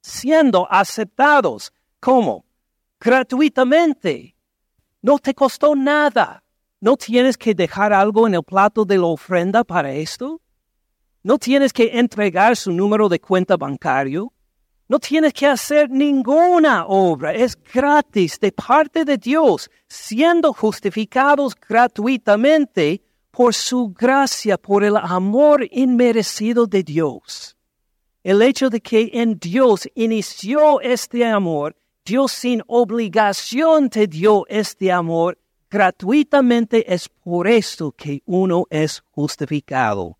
[0.00, 1.72] siendo aceptados.
[2.00, 2.46] ¿Cómo?
[2.98, 4.34] Gratuitamente.
[5.02, 6.42] No te costó nada.
[6.80, 10.40] ¿No tienes que dejar algo en el plato de la ofrenda para esto?
[11.22, 14.32] ¿No tienes que entregar su número de cuenta bancario?
[14.90, 17.32] No tienes que hacer ninguna obra.
[17.32, 23.00] Es gratis de parte de Dios, siendo justificados gratuitamente
[23.30, 27.56] por su gracia, por el amor inmerecido de Dios.
[28.24, 34.90] El hecho de que en Dios inició este amor, Dios sin obligación te dio este
[34.90, 35.38] amor
[35.70, 40.19] gratuitamente, es por esto que uno es justificado.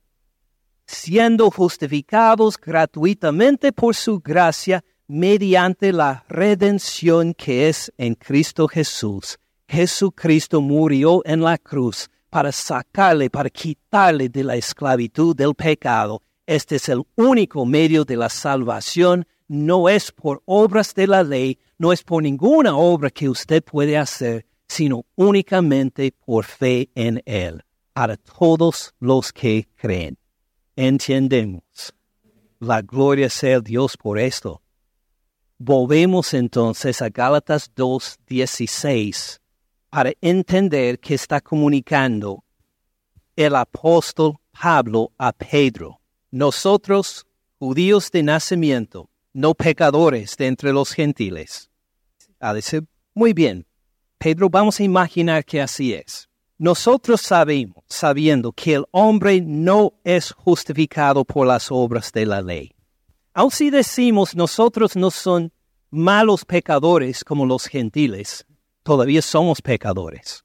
[0.92, 9.38] Siendo justificados gratuitamente por su gracia, mediante la redención que es en Cristo Jesús.
[9.68, 16.22] Jesucristo murió en la cruz para sacarle, para quitarle de la esclavitud del pecado.
[16.44, 19.24] Este es el único medio de la salvación.
[19.46, 23.96] No es por obras de la ley, no es por ninguna obra que usted puede
[23.96, 27.62] hacer, sino únicamente por fe en Él,
[27.92, 30.19] para todos los que creen.
[30.82, 31.92] Entendemos.
[32.58, 34.62] La gloria sea Dios por esto.
[35.58, 39.40] Volvemos entonces a Gálatas 2.16
[39.90, 42.42] para entender que está comunicando
[43.36, 46.00] el apóstol Pablo a Pedro.
[46.30, 47.26] Nosotros,
[47.58, 51.70] judíos de nacimiento, no pecadores de entre los gentiles.
[52.38, 53.66] A decir, muy bien,
[54.16, 56.29] Pedro, vamos a imaginar que así es.
[56.62, 62.74] Nosotros sabemos, sabiendo que el hombre no es justificado por las obras de la ley.
[63.32, 65.52] Aun si decimos nosotros no son
[65.90, 68.44] malos pecadores como los gentiles,
[68.82, 70.44] todavía somos pecadores.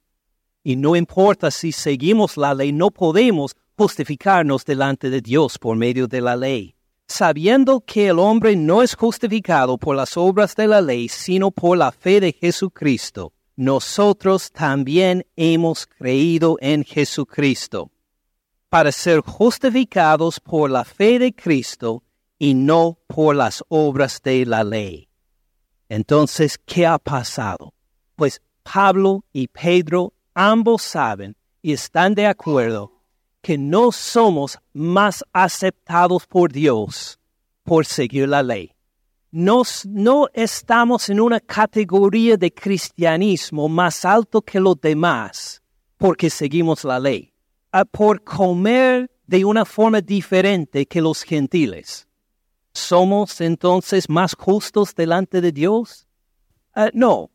[0.63, 6.07] Y no importa si seguimos la ley, no podemos justificarnos delante de Dios por medio
[6.07, 6.75] de la ley.
[7.07, 11.77] sabiendo que el hombre no es justificado por las obras de la ley, sino por
[11.77, 17.91] la fe de Jesucristo, nosotros también hemos creído en Jesucristo,
[18.69, 22.03] para ser justificados por la fe de Cristo
[22.37, 25.07] y no por las obras de la ley.
[25.87, 27.73] Entonces, ¿qué ha pasado?
[28.15, 32.91] Pues Pablo y Pedro ambos saben y están de acuerdo
[33.41, 37.19] que no somos más aceptados por Dios
[37.63, 38.74] por seguir la ley.
[39.37, 45.61] Nos, no estamos en una categoría de cristianismo más alto que los demás
[45.97, 47.33] porque seguimos la ley,
[47.91, 52.07] por comer de una forma diferente que los gentiles.
[52.71, 56.07] ¿Somos entonces más justos delante de Dios?
[56.73, 57.29] Ah, no,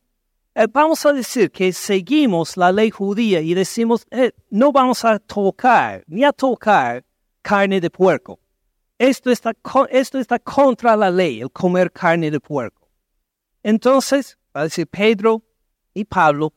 [0.54, 5.18] eh, vamos a decir que seguimos la ley judía y decimos, eh, no vamos a
[5.18, 7.04] tocar, ni a tocar
[7.42, 8.40] carne de puerco.
[9.00, 9.54] Esto está,
[9.88, 12.86] esto está contra la ley, el comer carne de puerco.
[13.62, 15.42] Entonces, va a decir Pedro
[15.94, 16.52] y Pablo,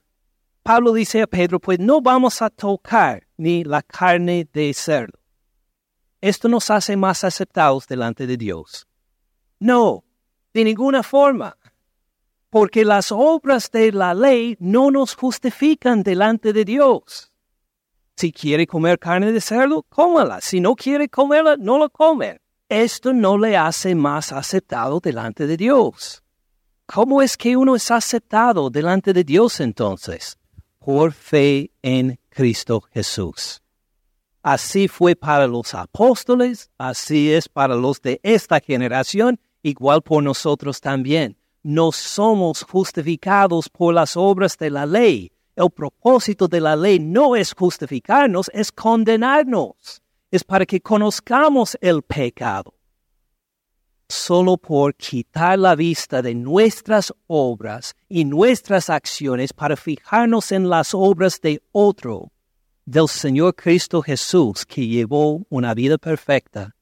[0.62, 5.20] Pablo dice a Pedro, pues no vamos a tocar ni la carne de cerdo.
[6.20, 8.90] Esto nos hace más aceptados delante de Dios.
[9.60, 10.04] No,
[10.54, 11.58] de ninguna forma
[12.50, 17.33] porque las obras de la ley no nos justifican delante de Dios.
[18.16, 20.40] Si quiere comer carne de cerdo, cómala.
[20.42, 22.40] Si no quiere comerla, no la come.
[22.70, 26.24] Esto no le hace más aceptado delante de Dios.
[26.86, 30.38] ¿Cómo es que uno es aceptado delante de Dios entonces?
[30.80, 33.62] Por fe en Cristo Jesús.
[34.42, 40.82] Así fue para los apóstoles, así es para los de esta generación, igual por nosotros
[40.82, 45.32] también no somos justificados por las obras de la ley.
[45.56, 50.02] El propósito de la ley no es justificarnos, es condenarnos.
[50.32, 52.74] Es para que conozcamos el pecado.
[54.10, 60.94] Solo por quitar la vista de nuestras obras y nuestras acciones para fijarnos en las
[60.94, 62.32] obras de otro,
[62.86, 66.76] del Señor Cristo Jesús, que llevó una vida perfecta,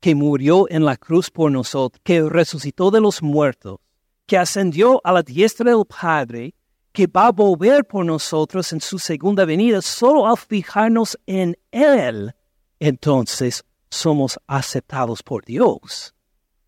[0.00, 3.78] que murió en la cruz por nosotros, que resucitó de los muertos,
[4.26, 6.54] que ascendió a la diestra del Padre,
[6.94, 12.32] que va a volver por nosotros en su segunda venida, solo al fijarnos en Él,
[12.78, 16.14] entonces somos aceptados por Dios.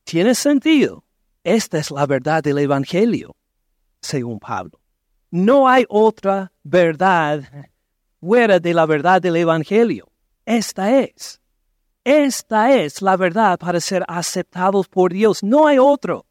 [0.03, 1.05] ¿Tiene sentido?
[1.45, 3.37] Esta es la verdad del Evangelio,
[4.01, 4.81] según Pablo.
[5.31, 7.45] No hay otra verdad
[8.21, 10.11] fuera de la verdad del Evangelio.
[10.45, 11.41] Esta es.
[12.03, 15.45] Esta es la verdad para ser aceptados por Dios.
[15.45, 16.27] No hay otro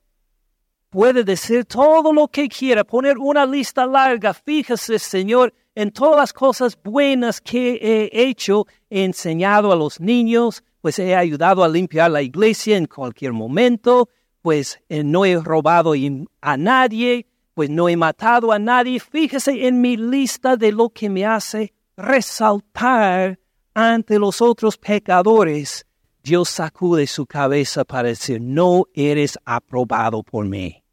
[0.95, 4.33] puede decir todo lo que quiera, poner una lista larga.
[4.33, 10.63] Fíjese, Señor, en todas las cosas buenas que he hecho, he enseñado a los niños,
[10.79, 14.07] pues he ayudado a limpiar la iglesia en cualquier momento,
[14.41, 15.91] pues eh, no he robado
[16.39, 19.01] a nadie, pues no he matado a nadie.
[19.01, 23.37] Fíjese en mi lista de lo que me hace resaltar
[23.73, 25.85] ante los otros pecadores.
[26.23, 30.84] Dios sacude su cabeza para decir, no eres aprobado por mí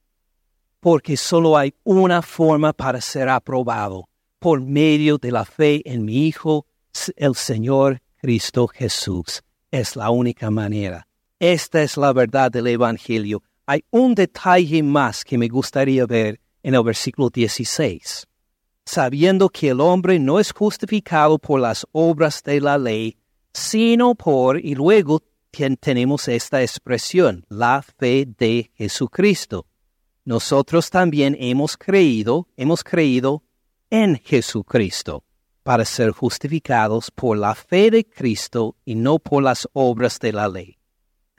[0.83, 4.09] porque solo hay una forma para ser aprobado,
[4.41, 6.67] por medio de la fe en mi Hijo,
[7.15, 9.45] el Señor Cristo Jesús.
[9.71, 11.07] Es la única manera.
[11.39, 13.45] Esta es la verdad del Evangelio.
[13.65, 18.27] Hay un detalle más que me gustaría ver en el versículo 16.
[18.85, 23.17] Sabiendo que el hombre no es justificado por las obras de la ley,
[23.53, 25.23] sino por, y luego
[25.79, 29.67] tenemos esta expresión, la fe de Jesucristo
[30.25, 33.43] nosotros también hemos creído, hemos creído
[33.91, 35.25] en Jesucristo
[35.63, 40.49] para ser justificados por la fe de Cristo y no por las obras de la
[40.49, 40.79] ley.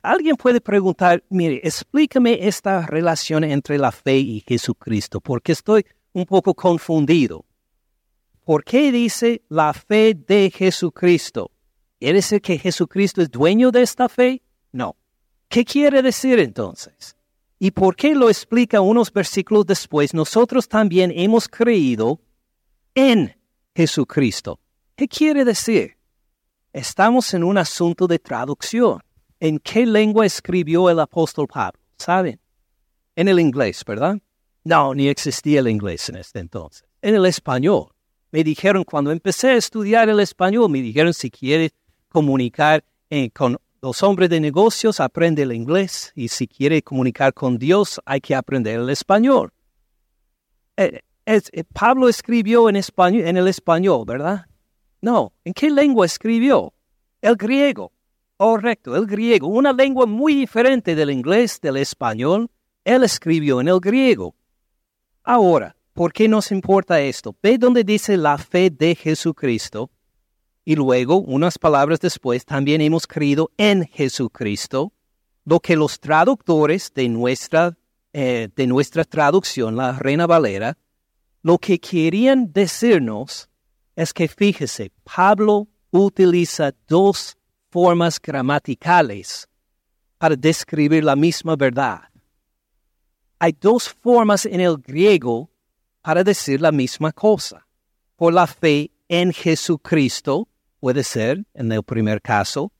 [0.02, 6.26] Alguien puede preguntar, mire, explícame esta relación entre la fe y Jesucristo, porque estoy un
[6.26, 7.46] poco confundido.
[8.44, 11.52] ¿Por qué dice la fe de Jesucristo?
[12.00, 14.42] ¿Quiere decir que Jesucristo es dueño de esta fe?
[14.74, 14.98] No.
[15.48, 17.16] ¿Qué quiere decir entonces?
[17.64, 20.14] ¿Y por qué lo explica unos versículos después?
[20.14, 22.20] Nosotros también hemos creído
[22.94, 23.34] en
[23.74, 24.60] Jesucristo.
[24.98, 25.96] ¿Qué quiere decir?
[26.74, 29.00] Estamos en un asunto de traducción.
[29.40, 31.80] ¿En qué lengua escribió el apóstol Pablo?
[31.98, 32.38] ¿Saben?
[33.16, 34.20] En el inglés, ¿verdad?
[34.66, 36.84] No, ni existía el inglés en este entonces.
[37.02, 37.94] En el español.
[38.34, 41.72] Me dijeron, cuando empecé a estudiar el español, me dijeron si quiere
[42.10, 47.58] comunicar eh, con los hombres de negocios aprenden el inglés y si quiere comunicar con
[47.58, 49.52] Dios hay que aprender el español.
[50.78, 54.46] Eh, eh, Pablo escribió en, español, en el español, ¿verdad?
[55.02, 56.74] No, ¿en qué lengua escribió?
[57.22, 57.92] El griego.
[58.38, 62.50] Correcto, el griego, una lengua muy diferente del inglés, del español,
[62.86, 64.34] él escribió en el griego.
[65.26, 67.36] Ahora, ¿por qué nos importa esto?
[67.44, 69.92] Ve donde dice la fe de Jesucristo
[70.66, 74.94] y luego, unas palabras después, también hemos creído en Jesucristo,
[75.46, 77.78] lo que los traductores de nuestra,
[78.14, 80.78] eh, de nuestra traducción, la Reina Valera,
[81.42, 83.50] lo que querían decirnos
[83.96, 87.38] es que, fíjese, Pablo utiliza dos
[87.70, 89.50] formas gramaticales
[90.18, 92.04] para describir la misma verdad.
[93.40, 95.50] Hay dos formas en el griego
[96.02, 97.68] para decir la misma cosa.
[98.16, 100.48] Por la fe en Jesucristo,
[100.84, 102.74] puede ser, en el primer caso,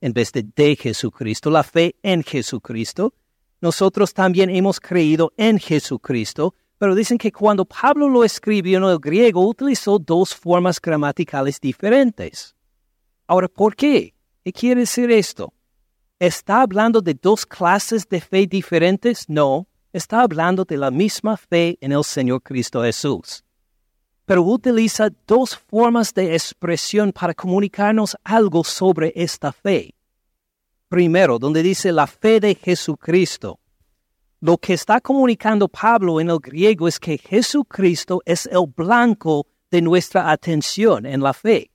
[0.00, 3.12] en vez de de Jesucristo, la fe en Jesucristo.
[3.60, 9.00] Nosotros también hemos creído en Jesucristo, pero dicen que cuando Pablo lo escribió en el
[9.00, 12.54] griego utilizó dos formas gramaticales diferentes.
[13.26, 14.14] Ahora, ¿por qué?
[14.44, 15.52] ¿Qué quiere decir esto?
[16.20, 19.28] ¿Está hablando de dos clases de fe diferentes?
[19.28, 23.42] No, está hablando de la misma fe en el Señor Cristo Jesús.
[24.30, 29.92] Pero utiliza dos formas de expresión para comunicarnos algo sobre esta fe.
[30.88, 33.58] Primero, donde dice la fe de Jesucristo.
[34.40, 39.82] Lo que está comunicando Pablo en el griego es que Jesucristo es el blanco de
[39.82, 41.70] nuestra atención en la fe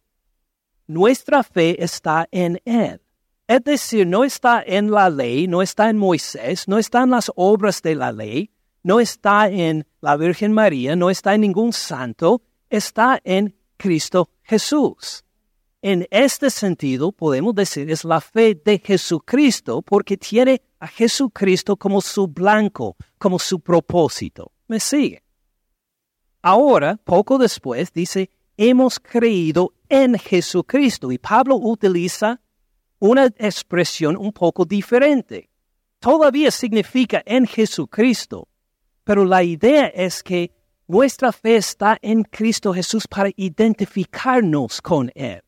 [0.87, 3.01] nuestra fe está en Él.
[3.47, 7.31] Es decir, no está en la ley, no está en Moisés, no está en las
[7.35, 8.49] obras de la ley,
[8.86, 15.23] no está en la Virgen María, no está en ningún santo, está en Cristo Jesús.
[15.81, 21.99] En este sentido, podemos decir es la fe de Jesucristo porque tiene a Jesucristo como
[21.99, 24.51] su blanco, como su propósito.
[24.67, 25.23] ¿Me sigue?
[26.43, 31.11] Ahora, poco después, dice, hemos creído en Jesucristo.
[31.11, 32.39] Y Pablo utiliza
[32.99, 35.49] una expresión un poco diferente.
[35.97, 38.47] Todavía significa en Jesucristo,
[39.05, 40.51] pero la idea es que
[40.87, 45.41] nuestra fe está en Cristo Jesús para identificarnos con Él.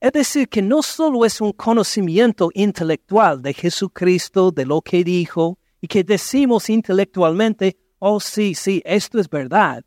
[0.00, 5.58] Es decir, que no solo es un conocimiento intelectual de Jesucristo, de lo que dijo,
[5.80, 9.84] y que decimos intelectualmente, oh sí, sí, esto es verdad,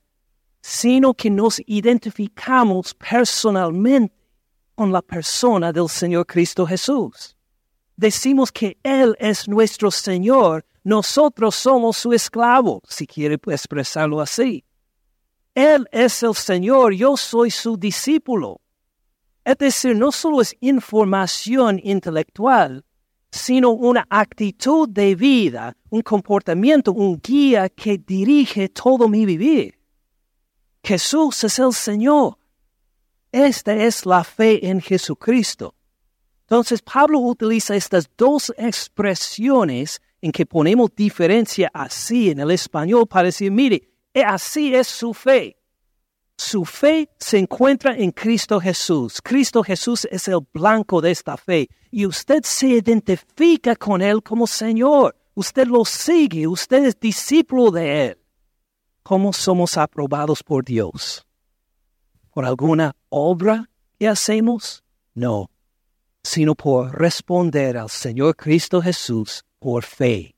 [0.62, 4.16] sino que nos identificamos personalmente
[4.76, 7.36] con la persona del Señor Cristo Jesús.
[7.96, 14.64] Decimos que Él es nuestro Señor, nosotros somos su esclavo, si quiere expresarlo así.
[15.54, 18.62] Él es el Señor, yo soy su discípulo.
[19.44, 22.86] Es decir, no solo es información intelectual,
[23.32, 29.80] sino una actitud de vida, un comportamiento, un guía que dirige todo mi vivir.
[30.84, 32.38] Jesús es el Señor.
[33.32, 35.76] Esta es la fe en Jesucristo.
[36.42, 43.26] Entonces Pablo utiliza estas dos expresiones en que ponemos diferencia así en el español para
[43.26, 45.58] decir, mire, eh, así es su fe.
[46.38, 49.22] Su fe se encuentra en Cristo Jesús.
[49.22, 54.48] Cristo Jesús es el blanco de esta fe y usted se identifica con Él como
[54.48, 55.16] Señor.
[55.36, 58.18] Usted lo sigue, usted es discípulo de Él.
[59.04, 61.28] ¿Cómo somos aprobados por Dios?
[62.32, 63.70] ¿Por alguna obra
[64.00, 64.84] que hacemos?
[65.14, 65.51] No,
[66.24, 70.36] sino por responder al Señor Cristo Jesús por fe.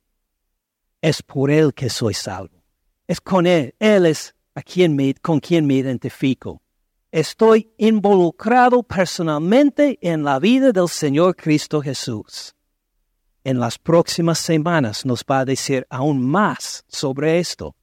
[1.02, 2.64] Es por Él que soy salvo.
[3.08, 3.76] Es con Él.
[3.80, 6.62] Él es a quien me, con quien me identifico.
[7.12, 12.56] Estoy involucrado personalmente en la vida del Señor Cristo Jesús.
[13.44, 17.76] En las próximas semanas nos va a decir aún más sobre esto.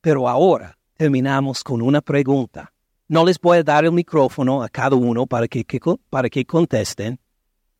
[0.00, 2.72] Pero ahora terminamos con una pregunta.
[3.06, 5.64] No les voy a dar el micrófono a cada uno para que,
[6.10, 7.18] para que contesten,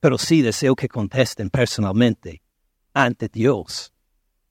[0.01, 2.43] pero sí deseo que contesten personalmente
[2.95, 3.93] ante Dios.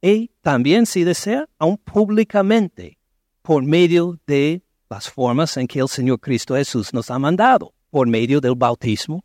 [0.02, 2.98] Y también, si desea, aún públicamente,
[3.42, 8.08] por medio de las formas en que el Señor Cristo Jesús nos ha mandado, por
[8.08, 9.24] medio del bautismo,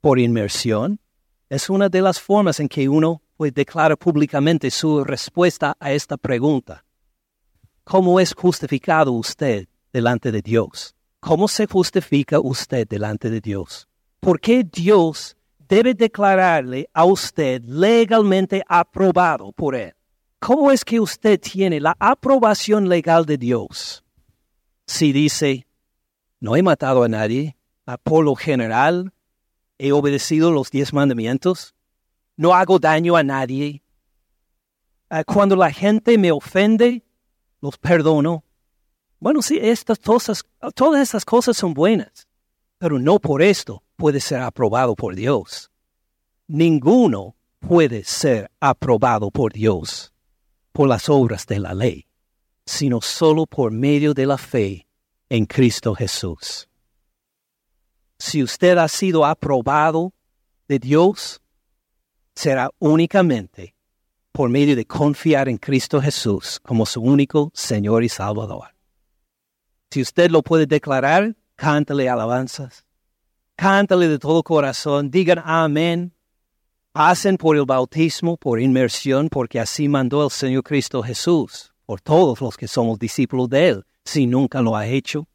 [0.00, 0.98] por inmersión.
[1.48, 6.16] Es una de las formas en que uno puede declarar públicamente su respuesta a esta
[6.16, 6.84] pregunta.
[7.84, 10.94] ¿Cómo es justificado usted delante de Dios?
[11.20, 13.88] ¿Cómo se justifica usted delante de Dios?
[14.24, 15.36] ¿Por qué Dios
[15.68, 19.92] debe declararle a usted legalmente aprobado por Él?
[20.38, 24.02] ¿Cómo es que usted tiene la aprobación legal de Dios?
[24.86, 25.66] Si dice,
[26.40, 27.54] no he matado a nadie,
[28.02, 29.12] por lo general
[29.76, 31.74] he obedecido los diez mandamientos,
[32.34, 33.82] no hago daño a nadie,
[35.10, 37.02] ah, cuando la gente me ofende,
[37.60, 38.42] los perdono.
[39.20, 42.23] Bueno, sí, estas cosas, todas estas cosas son buenas.
[42.84, 45.70] Pero no por esto puede ser aprobado por Dios.
[46.46, 50.12] Ninguno puede ser aprobado por Dios
[50.70, 52.06] por las obras de la ley,
[52.66, 54.86] sino solo por medio de la fe
[55.30, 56.68] en Cristo Jesús.
[58.18, 60.12] Si usted ha sido aprobado
[60.68, 61.40] de Dios,
[62.34, 63.74] será únicamente
[64.30, 68.74] por medio de confiar en Cristo Jesús como su único Señor y Salvador.
[69.90, 72.84] Si usted lo puede declarar, cántale alabanzas,
[73.56, 76.14] cántale de todo corazón, digan amén,
[76.92, 82.40] pasen por el bautismo, por inmersión, porque así mandó el Señor Cristo Jesús, por todos
[82.40, 85.28] los que somos discípulos de Él, si nunca lo ha hecho.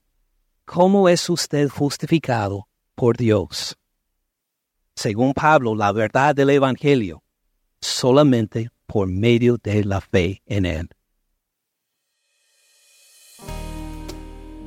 [0.65, 3.76] ¿Cómo es usted justificado por Dios?
[4.95, 7.24] Según Pablo, la verdad del Evangelio,
[7.82, 10.89] solamente por medio de la fe en Él.